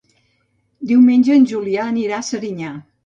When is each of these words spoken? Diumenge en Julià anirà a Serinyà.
Diumenge 0.91 1.35
en 1.41 1.45
Julià 1.53 1.85
anirà 1.91 2.17
a 2.23 2.27
Serinyà. 2.31 2.73